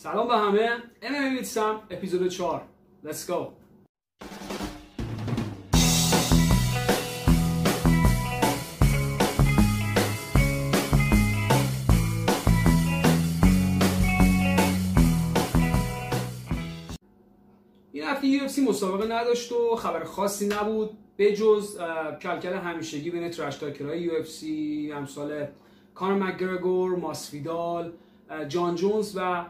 [0.00, 0.82] سلام به همه.
[1.02, 2.62] ام میتسم اپیزود 4
[3.04, 3.34] Let's go.
[17.92, 20.90] این هفته UFC مسابقه نداشت و خبر خاصی نبود.
[21.16, 21.78] به جز
[22.22, 24.44] کلکل همیشگی بین ترش تاکرهای UFC
[24.92, 25.46] امثال
[25.94, 27.92] کانر مکگرگور، ماسفیدال،
[28.48, 29.44] جان جونز و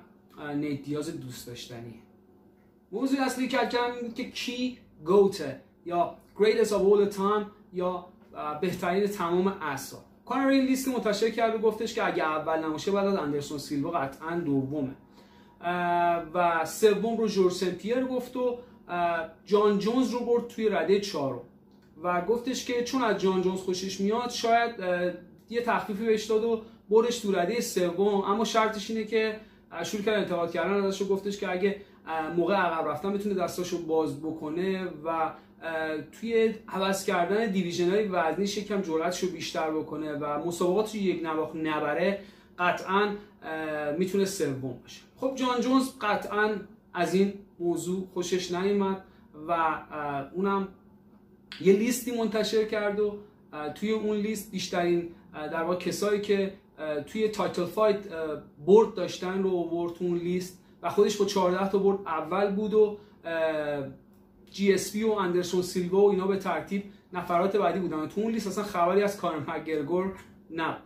[0.57, 1.95] نیت دیاز دوست داشتنی.
[2.92, 8.06] موضوع اصلی کلکل این که کی گوته یا greatest of all time یا
[8.60, 13.06] بهترین تمام اصلا کانر این لیست منتشر کرد و گفتش که اگه اول نماشه بعد
[13.06, 14.95] از اندرسون سیلوا قطعا دومه.
[16.34, 18.59] و سوم رو جورج سنپیر گفت و
[19.46, 21.41] جان جونز رو برد توی رده چهارم.
[22.02, 24.74] و گفتش که چون از جان جونز خوشش میاد شاید
[25.51, 28.20] یه تخفیفی بهش داد و برش تو رده سوم.
[28.20, 29.41] اما شرطش اینه که
[29.83, 31.81] شروع کرد انتقاد کردن ازش گفتش که اگه
[32.37, 35.33] موقع عقب رفتن بتونه دستاشو باز بکنه و
[36.21, 41.23] توی عوض کردن دیویژن های وزنیش یکم جرأتش رو بیشتر بکنه و مسابقات رو یک
[41.23, 42.21] نواخت نبره
[42.59, 43.15] قطعا
[43.99, 45.01] می‌تونه سوم باشه.
[45.16, 46.51] خب جان جونز قطعا
[46.95, 49.05] از این موضوع خوشش نیومد
[49.49, 49.79] و
[50.35, 50.69] اونم
[51.60, 53.19] یه لیستی منتشر کرد و
[53.75, 56.53] توی اون لیست بیشترین در واقع کسایی که
[57.07, 57.99] توی title fight
[58.66, 62.74] برد داشتن رو آورد تو اون لیست و خودش با 14 تا برد اول بود
[62.74, 62.98] و
[64.50, 68.09] GSP و اندرسون سیلوا و اینا به ترتیب نفرات بعدی بودن.
[68.09, 70.12] تو اون لیست اصلا خبری از کانر مکگرگور
[70.50, 70.82] نبود.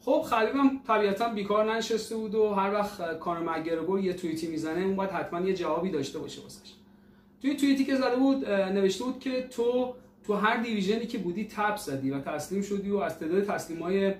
[0.00, 4.96] خب خبیبم طبیعتا بیکار ننشسته بود و هر وقت کانر مکگرگور یه توییتی می‌زنه اون
[4.96, 6.74] باید حتما یه جوابی داشته باشه واسش.
[7.42, 9.94] توی توییتی که زده بود نوشته بود که تو
[10.30, 13.82] تو هر division ی که بودی tap زدی و تسلیم شدی و از تعداد تسلیم
[13.82, 14.14] های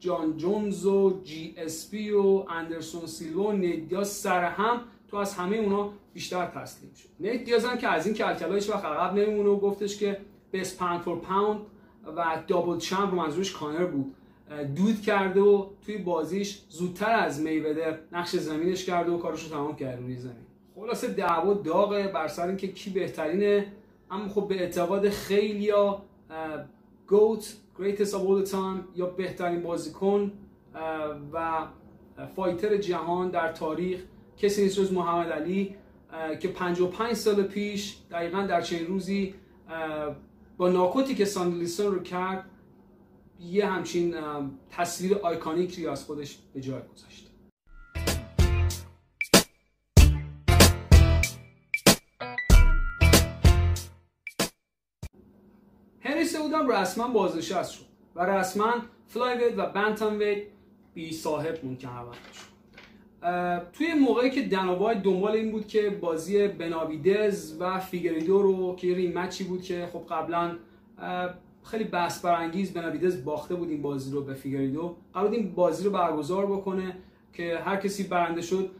[0.00, 5.92] جان جونز و GSP و اندرسون سیلوا و نیت سر هم تو از همه اونا
[6.12, 7.08] بیشتر تسلیم شد.
[7.20, 10.20] نیت هم که از این کلکلا هیچ وقت عقب نمیمونه و گفتش که
[10.52, 11.60] بست پاوند فور پاوند
[12.16, 14.14] و دابل چمپ منظورش کانر بود.
[14.76, 19.76] دود کرده و توی بازیش زودتر از میوده نقش زمینش کرده و کارش رو تمام
[19.76, 20.46] کرده روی زمین.
[20.74, 23.66] خلاصه دعوا داغه بر سر اینکه کی بهترینه
[24.10, 26.02] اما خب به اعتقاد خیلی یا
[27.06, 30.32] گوت greatest of all the time یا بهترین بازیکن
[31.32, 31.66] و
[32.36, 34.00] فایتر جهان در تاریخ
[34.36, 35.76] کسی نیست جز محمد علی
[36.40, 39.34] که 55 سال پیش دقیقا در چنین روزی
[40.56, 42.50] با ناکوتی که سانی لیستون رو کرد
[43.40, 44.14] یه همچین
[44.70, 47.29] تصویر iconic ی از خودش به جای گذاشت.
[56.00, 57.84] هنری سهودوم رسما بازنشست شد
[58.14, 58.74] و رسما
[59.06, 60.42] flyweight و bantamweight
[60.94, 61.88] بی صاحب موند که
[63.72, 68.94] توی موقعی که دینا وایت دنبال این بود که بازی بناویدز و فیگریدو رو که
[68.94, 70.56] rematch ی بود که خب قبلا
[71.64, 74.96] خیلی بحث برانگیز بناویدز باخته بود این بازی رو به فیگریدو.
[75.14, 76.96] قرار این بازی رو برگزار بکنه
[77.32, 78.70] که هر کسی برنده شد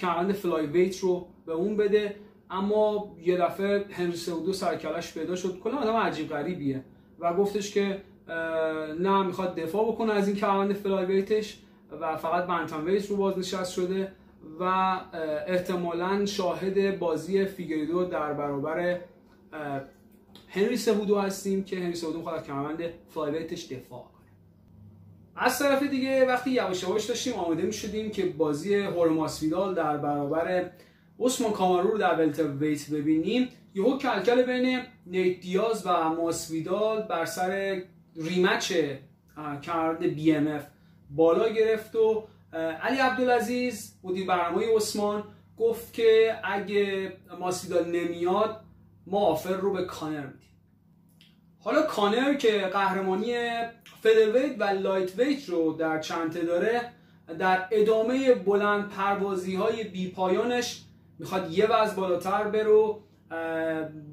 [0.00, 2.16] کمربند flyweight رو به اون بده
[2.50, 5.60] اما یه دفعه هنری سهودو سر و کلش پیدا شد.
[5.60, 6.84] کلا آدم عجیب غریبیه.
[7.18, 8.02] و گفتش که
[9.00, 11.58] نه می‌خواد دفاع بکنه از این کمربند flyweight ش
[12.00, 14.12] و فقط bantamweight رو بازنشست شده
[14.60, 14.64] و
[15.46, 19.00] احتمالا شاهد بازی فیگریدو در برابر
[20.48, 24.28] هنری سهودو هستیم که هنری سهودو می‌خواد از کمربند flyweight ش دفاع کنه.
[25.36, 30.70] از طرف دیگه وقتی یواش یواش داشتیم آماده می‌شدیم که بازی خورخه ماسویدال در برابر
[31.20, 33.48] عثمان کامارو رو در welterweight ببینیم.
[33.74, 37.82] یهو کلکل بین نیت دیاز و ماسویدال بر سر
[38.16, 38.72] rematch
[39.62, 40.66] کمربند BMF
[41.10, 42.26] بالا گرفت و
[42.82, 45.24] علی عبدالعزیز مدیر برنامه عثمان
[45.56, 48.60] گفت که اگه ماسویدال نمیاد
[49.06, 50.48] ما offer رو به کانر میدیم.
[51.60, 53.34] حالا کانر که قهرمانی
[54.02, 56.92] featherweight و lightweight رو در چنته داره
[57.38, 60.84] در ادامه بلند پروازی های بی پایانش
[61.18, 63.02] می‌خواد یه وزن بالاتر برو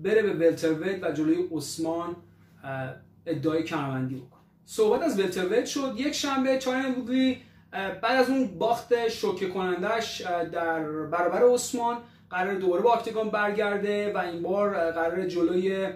[0.03, 2.15] بره به ولترویت و جلوی عثمان
[3.25, 7.37] ادعای کمربندی بکنه صحبت از ولترویت شد یک شنبه چاین بودی
[7.71, 10.21] بعد از اون باخت شوکه کنندش
[10.51, 11.97] در برابر عثمان
[12.29, 15.89] قرار دوباره با اکتگان برگرده و این بار قرار جلوی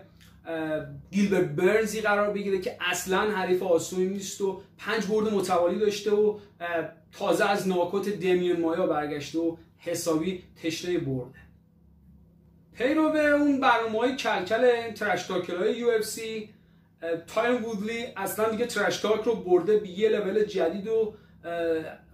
[1.12, 6.38] گیلبرت برنزی قرار بگیره که اصلا حریف آسونی نیست و پنج برد متوالی داشته و
[7.12, 11.40] تازه از ناکوت دمیون مایا برگشته و حسابی تشنه برده.
[12.80, 16.50] پیرو اون برنامه های کلکل trash talker های UFC
[17.28, 21.14] تایرون وودلی اصلا دیگه trash talk رو برده به یه لول جدید و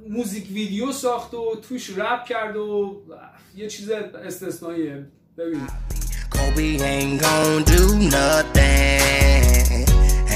[0.10, 3.02] music video ساخت و توش رپ کرد و
[3.56, 5.06] یه چیز استثنائیه
[5.38, 5.70] ببینید
[6.36, 7.84] Colby ain't gonna do
[8.18, 9.86] nothing.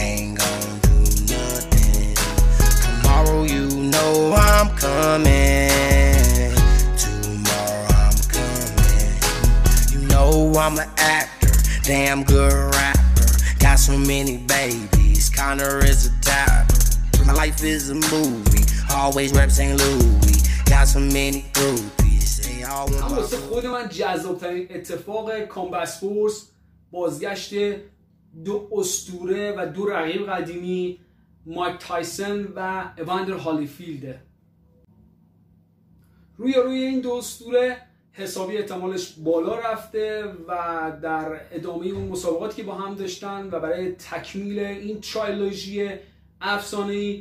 [0.01, 0.95] Ain't gonna do
[1.35, 2.15] nothing.
[2.83, 4.11] Tomorrow you know
[4.47, 5.68] I'm coming.
[10.59, 11.53] I'm an actor
[11.83, 13.27] Damn good rapper
[13.59, 16.67] Got so many babies Connor is a type
[17.25, 19.79] My life is a movie Always rep St.
[19.79, 26.49] Louis Got so many groupies They all want واسه خود من جذابترین اتفاق کامبس فورس
[26.91, 27.53] بازگشت
[28.45, 30.99] دو استوره و دو رقیب قدیمی
[31.45, 34.21] مایک تایسن و اواندر هالیفیلده
[36.37, 40.53] روی روی این دو استوره حسابی احتمالش بالا رفته و
[41.01, 45.89] در ادامه اون مسابقاتی که با هم داشتن و برای تکمیل این ترایلوژی
[46.41, 47.19] افسانه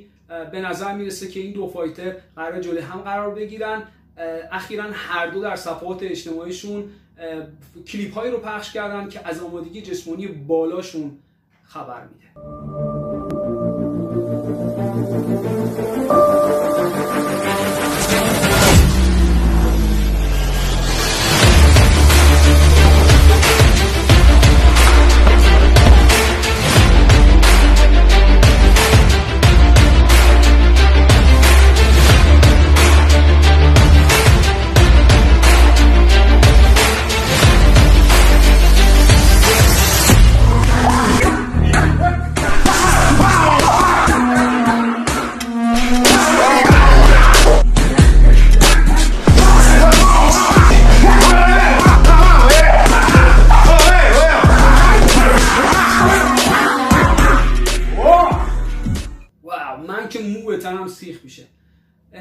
[0.52, 3.82] به نظر می‌رسه که این دو فایتر قرار جلوی هم قرار بگیرن.
[4.52, 6.84] اخیرا هر دو در صفحات اجتماعیشون
[7.86, 11.18] کلیپ هایی رو پخش کردن که از آمادگی جسمانی بالاشون
[11.64, 12.28] خبر میده.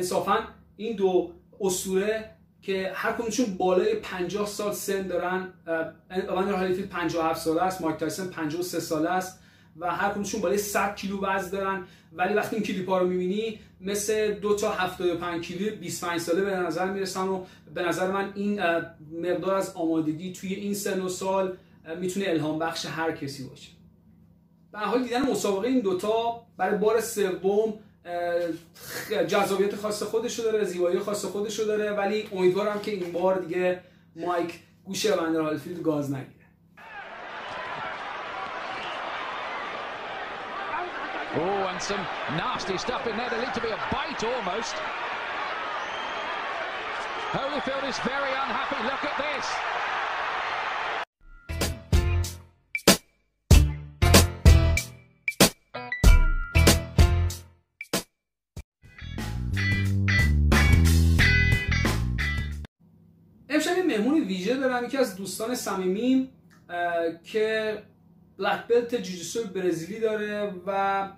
[0.08, 0.38] انصافا
[0.78, 1.32] این دو
[1.62, 2.30] اسطوره
[2.62, 5.54] که هر کدومشون بالای 50 سال سن دارن
[6.30, 9.40] اوان هالیفیلد 57 ساله است مایک تایسون 53 ساله است
[9.78, 11.84] و هر کدومشون بالای 100 کیلو وزن دارن.
[12.14, 16.86] ولی وقتی این کلیپا رو می‌بینی مثل دو تا 75 کیلو 25 ساله به نظر
[16.92, 17.44] می‌رسن و
[17.74, 18.62] به نظر من این
[19.12, 21.58] مقدار از آمادگی توی این سن و سال
[22.00, 23.72] می‌تونه الهام بخش هر کسی باشه.
[24.72, 27.74] به حال دیدن مسابقه این دوتا برای بار سوم
[29.28, 33.80] جذابیت خاص خودشو داره زیبایی خاص خودشو داره ولی امیدوارم که این بار دیگه
[34.16, 36.38] مایک گوشه بندر هالفیلد گاز نگیره
[41.36, 42.04] Oh, and some
[42.36, 43.30] nasty stuff in there.
[43.30, 44.76] There lead to be a bite almost.
[47.36, 48.80] Holyfield is very unhappy.
[48.90, 49.46] Look at this.
[63.78, 66.30] امشب مهمون ویژه دارم یکی از دوستان صمیمیم
[67.24, 67.78] که
[68.38, 71.10] بلک بلت جوجیسو برزیلی داره و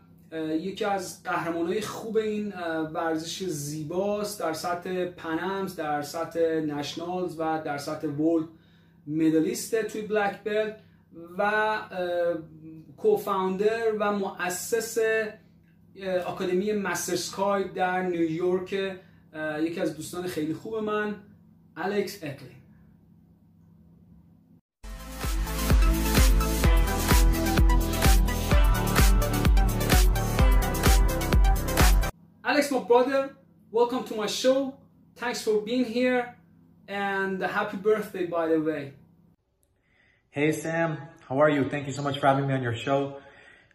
[0.51, 2.53] یکی از قهرمانهای خوب این
[2.93, 4.39] ورزش زیباست.
[4.39, 8.47] در سطح پنمز در سطح نشنالز و در سطح ورلد
[9.07, 10.79] مدالیست توی بلک بلت
[11.37, 11.77] و
[12.97, 14.97] کوفاندر و مؤسس
[16.25, 18.73] آکادمی مستر سکای در نیویورک.
[19.59, 21.15] یکی از دوستان خیلی خوب من.
[21.81, 22.55] Alex Eckley.
[32.43, 33.37] Alex, my brother,
[33.71, 34.75] welcome to my show.
[35.15, 36.35] Thanks for being here
[36.89, 38.91] and happy birthday, by the way.
[40.31, 40.97] Hey, Sam.
[41.29, 41.69] How are you?
[41.69, 43.21] Thank you so much for having me on your show.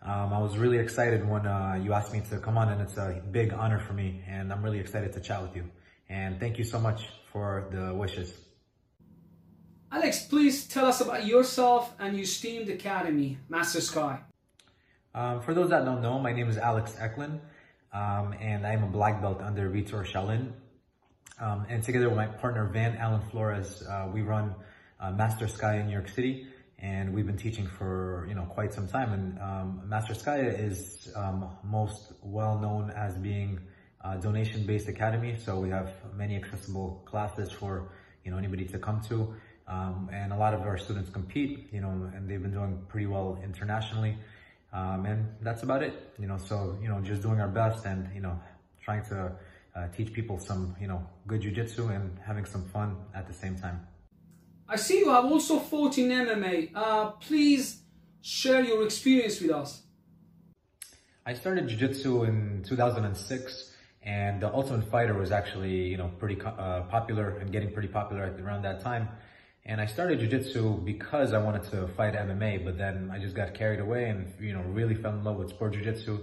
[0.02, 2.99] Um, I was really excited when uh, you asked me to come on, and it's
[2.99, 5.70] a big honor for me, and I'm really excited to chat with you.
[6.08, 8.32] And thank you so much for the wishes.
[9.90, 14.20] Alex, please tell us about yourself and your esteemed academy, Master Sky.
[15.14, 17.40] Um, for those that don't know, my name is Alex Eklund,
[17.92, 20.52] um, and I'm a black belt under Vitor Shalin.
[21.40, 24.54] Um, and together with my partner Van Allen Flores, uh, we run
[25.00, 26.49] uh, Master Sky in New York City,
[26.80, 29.12] and we've been teaching for you know quite some time.
[29.12, 33.61] And um, Master Sky is um, most well known as being
[34.04, 35.37] uh, donation-based academy.
[35.42, 37.88] So we have many accessible classes for
[38.25, 39.34] you know anybody to come to,
[39.66, 41.68] um, and a lot of our students compete.
[41.73, 44.16] You know, and they've been doing pretty well internationally.
[44.73, 46.12] Um, and that's about it.
[46.18, 48.38] You know, so you know, just doing our best and you know,
[48.82, 49.32] trying to
[49.75, 53.56] uh, teach people some you know good jujitsu and having some fun at the same
[53.56, 53.87] time.
[54.68, 56.70] I see you have also fought in MMA.
[56.75, 57.82] Uh, please
[58.23, 59.82] share your experience with us.
[61.26, 63.74] I started jiu-jitsu in 2006
[64.04, 68.34] And the Ultimate Fighter was actually, you know, pretty uh, popular and getting pretty popular
[68.42, 69.08] around that time.
[69.64, 73.54] And I started jiu-jitsu because I wanted to fight MMA, but then I just got
[73.54, 76.18] carried away and, you know, really fell in love with sport jiu-jitsu.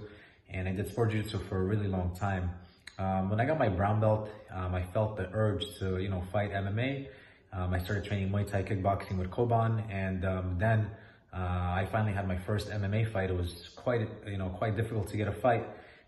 [0.52, 2.52] And I did sport jiu-jitsu for a really long time.
[3.00, 6.22] Um, when I got my brown belt, um, I felt the urge to, you know,
[6.32, 7.08] fight MMA.
[7.52, 9.90] Um, I started training Muay Thai kickboxing with Koban.
[9.90, 10.92] And um, then
[11.34, 13.32] uh, I finally had my first MMA fight.
[13.32, 15.66] It was quite, you know, quite difficult to get a fight.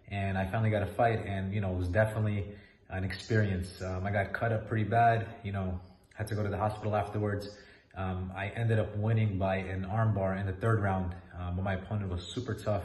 [0.09, 2.45] And I finally got a fight and, you know, it was definitely
[2.89, 3.81] an experience.
[3.81, 5.79] Um, I got cut up pretty bad, you know,
[6.13, 7.49] had to go to the hospital afterwards.
[7.95, 11.75] Um, I ended up winning by an armbar in the third round, um, but my
[11.75, 12.83] opponent was super tough.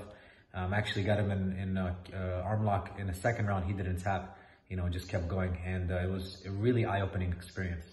[0.55, 3.67] Um, actually got him in, in uh, uh, arm lock in the second round.
[3.67, 5.57] He didn't tap, you know, just kept going.
[5.65, 7.85] And uh, it was a really eye-opening experience.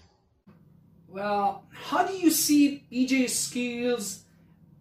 [1.08, 4.24] Well, how do you see BJ's skills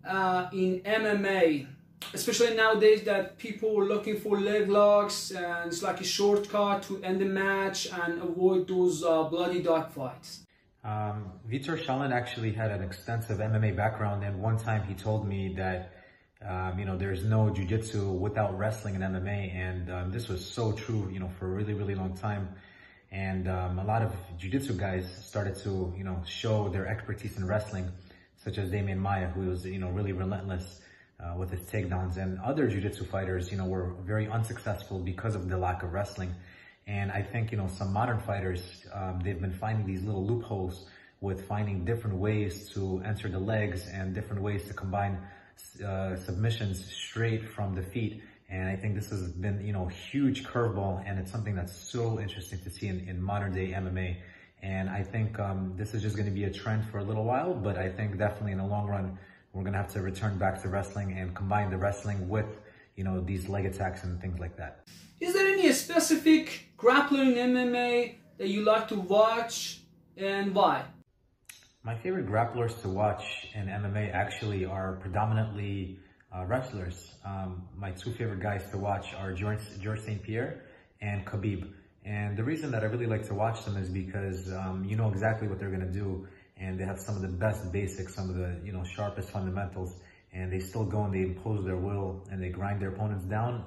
[0.07, 1.67] uh, in MMA?
[2.13, 7.01] Especially nowadays that people are looking for leg locks and it's like a shortcut to
[7.03, 10.45] end the match and avoid those uh, bloody dog fights.
[10.85, 15.51] Um, Vitor Shalin actually had an extensive MMA background, and one time he told me
[15.55, 15.93] that
[16.47, 20.71] um, you know there's no jiu-jitsu without wrestling and MMA, and um, this was so
[20.73, 22.49] true, you know, for a really really long time.
[23.11, 27.47] And um, a lot of jiu-jitsu guys started to you know show their expertise in
[27.47, 27.91] wrestling,
[28.37, 30.81] such as Damien Maya, who was you know really relentless
[31.19, 35.49] uh, with his takedowns, and other jiu-jitsu fighters, you know, were very unsuccessful because of
[35.49, 36.33] the lack of wrestling.
[36.87, 40.85] And I think, you know, some modern fighters, um, they've been finding these little loopholes
[41.21, 45.17] with finding different ways to enter the legs and different ways to combine
[45.85, 48.21] uh, submissions straight from the feet.
[48.49, 52.19] And I think this has been, you know, huge curveball and it's something that's so
[52.19, 54.17] interesting to see in, in modern day MMA.
[54.61, 57.23] And I think um, this is just going to be a trend for a little
[57.23, 59.17] while, but I think definitely in the long run,
[59.55, 62.59] we're going to have to return back to wrestling and combine the wrestling with,
[62.97, 64.85] you know, these leg attacks and things like that.
[65.21, 69.79] Is there any specific grappling MMA that you like to watch
[70.17, 70.83] and why?
[71.83, 75.99] My favorite grapplers to watch in MMA actually are predominantly
[76.35, 77.13] uh, wrestlers.
[77.23, 80.21] Um, my two favorite guys to watch are George, George St.
[80.21, 80.63] Pierre
[80.99, 81.71] and Khabib.
[82.03, 85.09] And the reason that I really like to watch them is because um, you know
[85.09, 88.29] exactly what they're going to do and they have some of the best basics, some
[88.29, 89.95] of the you know sharpest fundamentals
[90.35, 93.63] and they still go and they impose their will and they grind their opponents down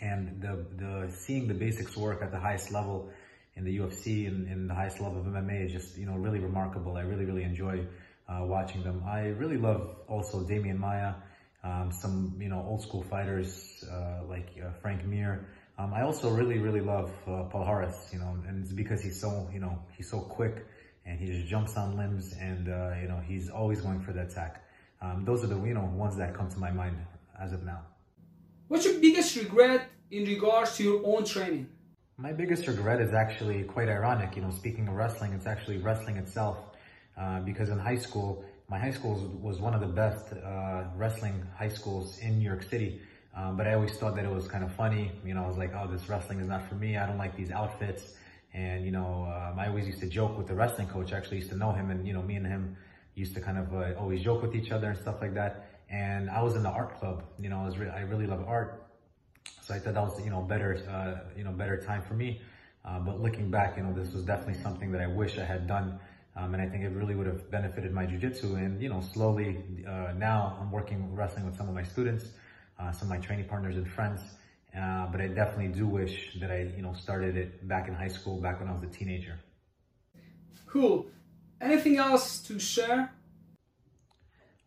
[0.00, 3.10] and the, the seeing the basics work at the highest level
[3.54, 6.40] in the UFC and in the highest level of MMA is just, you know, really
[6.40, 6.96] remarkable.
[6.96, 7.86] I really, really enjoy
[8.28, 9.02] uh, watching them.
[9.06, 11.14] I really love also Demian Maya,
[11.64, 15.46] um, some, you know, old school fighters uh, like uh, Frank Mir.
[15.78, 19.48] Um, I also really, really love uh, Harris, you know, and it's because he's so,
[19.52, 20.66] you know, he's so quick
[21.06, 24.22] and he just jumps on limbs and, uh, you know, he's always going for the
[24.22, 24.64] attack.
[25.00, 26.96] Um, those are the, you know, ones that come to my mind
[27.40, 27.82] as of now.
[28.68, 31.68] What's your biggest regret in regards to your own training?
[32.18, 34.34] My biggest regret is actually quite ironic.
[34.36, 36.58] You know, speaking of wrestling, it's actually wrestling itself.
[37.16, 41.46] Uh, because in high school, my high school was one of the best uh, wrestling
[41.56, 43.00] high schools in New York City.
[43.36, 45.12] Um, but I always thought that it was kind of funny.
[45.24, 46.96] You know, I was like, oh, this wrestling is not for me.
[46.96, 48.14] I don't like these outfits.
[48.54, 51.12] And, you know, um, I always used to joke with the wrestling coach.
[51.12, 52.76] I actually used to know him and, you know, me and him
[53.14, 56.30] used to kind of uh, always joke with each other and stuff like that and
[56.30, 57.24] I was in the art club.
[57.38, 58.82] You know, I was re- I really love art,
[59.62, 62.40] so I thought that was you know better uh, you know better time for me.
[62.84, 65.66] Uh, but looking back, you know, this was definitely something that I wish I had
[65.66, 65.98] done,
[66.36, 68.56] um, and I think it really would have benefited my jujitsu.
[68.56, 72.26] And you know, slowly uh, now I'm working wrestling with some of my students,
[72.78, 74.20] uh, some of my training partners and friends.
[74.76, 78.08] Uh, but I definitely do wish that I you know started it back in high
[78.08, 79.38] school, back when I was a teenager.
[80.66, 81.06] Cool.
[81.60, 83.10] Anything else to share?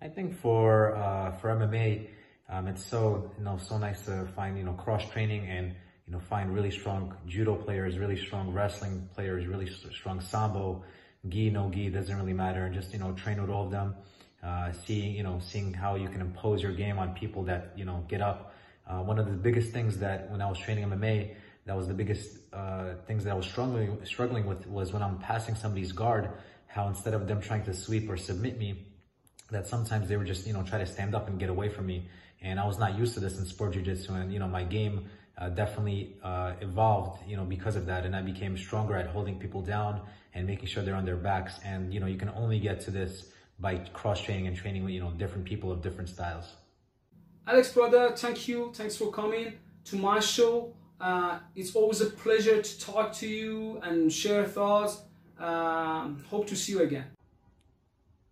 [0.01, 2.07] I think for uh, for MMA,
[2.49, 5.75] um, it's so you know so nice to find you know cross training and
[6.07, 10.83] you know find really strong judo players, really strong wrestling players, really strong sambo,
[11.29, 13.93] gi no gi doesn't really matter, and just you know train with all of them.
[14.41, 17.85] Uh, seeing you know seeing how you can impose your game on people that you
[17.85, 18.53] know get up.
[18.89, 21.93] Uh, one of the biggest things that when I was training MMA, that was the
[21.93, 26.31] biggest uh, things that I was struggling struggling with was when I'm passing somebody's guard.
[26.65, 28.87] How instead of them trying to sweep or submit me,
[29.51, 31.85] that sometimes they would just, you know, try to stand up and get away from
[31.85, 32.07] me.
[32.41, 34.13] And I was not used to this in sport jiu-jitsu.
[34.13, 38.05] And, you know, my game uh, definitely uh, evolved, you know, because of that.
[38.05, 40.01] And I became stronger at holding people down
[40.33, 41.59] and making sure they're on their backs.
[41.65, 45.01] And, you know, you can only get to this by cross-training and training with, you
[45.01, 46.45] know, different people of different styles.
[47.49, 48.71] Alex, brother, thank you.
[48.75, 49.53] Thanks for coming
[49.85, 50.71] to my show.
[51.01, 55.01] Uh, it's always a pleasure to talk to you and share thoughts.
[55.39, 57.05] Um, hope to see you again.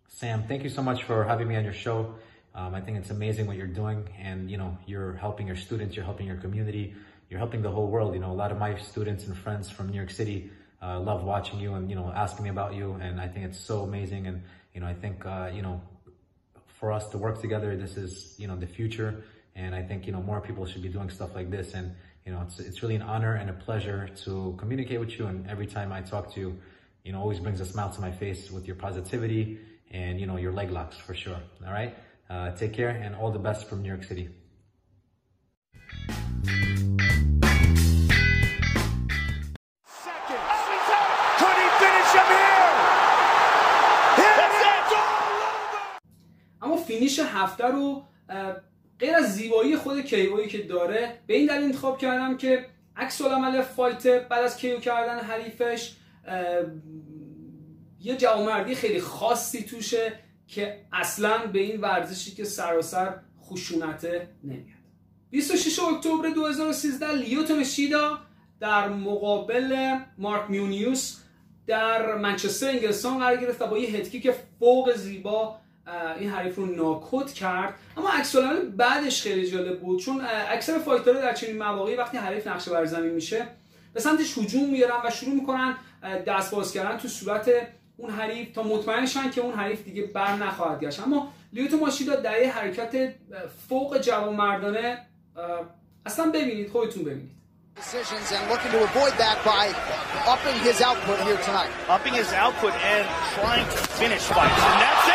[0.06, 2.14] Sam, thank you so much for having me on your show.
[2.54, 5.96] Um, I think it's amazing what you're doing, and you know you're helping your students,
[5.96, 6.94] you're helping your community,
[7.28, 8.14] you're helping the whole world.
[8.14, 10.48] You know, a lot of my students and friends from New York City
[10.80, 13.58] uh, love watching you and you know asking me about you, and I think it's
[13.58, 14.28] so amazing.
[14.28, 14.42] And
[14.74, 15.80] you know, I think uh, you know,
[16.78, 20.12] for us to work together, this is you know the future, and I think you
[20.12, 21.74] know more people should be doing stuff like this.
[21.74, 21.94] And
[22.24, 25.26] you know, it's it's really an honor and a pleasure to communicate with you.
[25.26, 26.58] And every time I talk to you,
[27.04, 29.58] you know, always brings a smile to my face with your positivity
[29.90, 31.40] and you know your leg locks for sure.
[31.66, 31.96] All right,
[32.30, 34.28] uh, take care and all the best from New York City.
[46.98, 48.02] فینیش هفته رو
[48.98, 53.62] غیر از زیبایی خود کیوی که داره به این دلیل انتخاب کردم که عکس العمل
[53.62, 55.92] fighter بعد از KO کردن حریفش
[58.00, 60.12] یه جوانمردی خیلی خاصی توشه
[60.46, 64.78] که اصلا به این ورزشی که سراسر خشونته نمیاد.
[65.30, 68.18] 26 اکتبر 2013 لیوتو مشیدا
[68.60, 71.16] در مقابل مارک مونیوز
[71.66, 75.58] در منچستر انگلستان قرار گرفت و با یه head kick فوق زیبا
[76.18, 78.36] این حریف رو ناکوت کرد اما عکس
[78.76, 83.10] بعدش خیلی جالب بود چون اکثر فایترها در چنین مواقعی وقتی حریف نقشه بر زمین
[83.10, 83.46] میشه
[83.94, 85.76] به سمتش هجوم میارن و شروع می‌کنن
[86.26, 87.50] دست باز کردن تو صورت
[87.96, 92.16] اون حریف تا مطمئن شن که اون حریف دیگه بر نخواهد گشت اما لیوتو ماشیدا
[92.16, 93.14] در یه حرکت
[93.68, 94.98] فوق جوانمردانه
[96.06, 97.38] اصلا ببینید خودتون ببینید
[97.78, 99.64] decisions and looking to avoid that by
[100.26, 101.70] upping his output here tonight.
[101.88, 103.06] Upping his output and
[103.38, 104.62] trying to finish fights.
[104.68, 104.80] And.
[104.82, 105.07] That's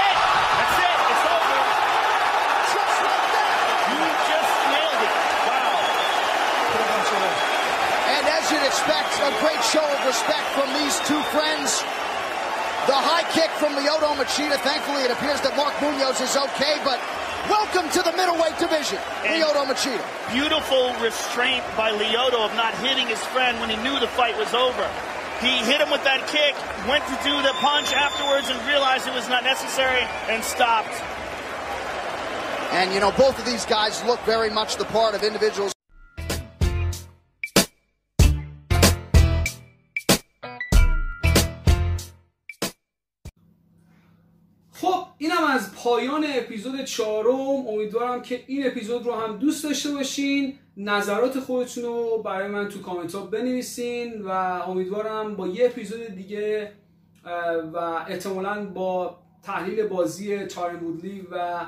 [9.23, 11.79] a great show of respect from these two friends.
[12.91, 14.59] The high kick from Lyoto Machida.
[14.59, 16.99] Thankfully, it appears that Mark Munoz is okay, but
[17.47, 20.03] welcome to the middleweight division, And Lyoto Machida.
[20.35, 24.51] Beautiful restraint by Lyoto of not hitting his friend when he knew the fight was
[24.51, 24.83] over.
[25.39, 26.51] He hit him with that kick,
[26.91, 30.91] went to do the punch afterwards and realized it was not necessary and stopped.
[32.75, 35.71] And, you know, both of these guys look very much the part of individuals
[45.23, 47.67] اینم از پایان اپیزود چهارم.
[47.67, 50.53] امیدوارم که این اپیزود رو هم دوست داشته باشین.
[50.77, 54.29] نظرات خودتون رو برای من تو کامنت ها بنویسین و
[54.67, 56.71] امیدوارم با یه اپیزود دیگه
[57.73, 61.65] و احتمالا با تحلیل بازی تارین وودلی و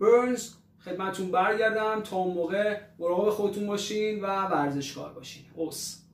[0.00, 0.50] برنز
[0.84, 2.00] خدمتون برگردم.
[2.00, 5.42] تا اون موقع مراقب خودتون باشین و ورزشکار باشین.
[5.54, 6.05] اوس.